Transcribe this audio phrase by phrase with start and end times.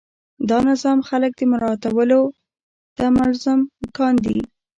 [0.49, 2.21] دا نظام خلک مراعاتولو
[2.95, 3.59] ته ملزم
[3.97, 4.39] کاندي.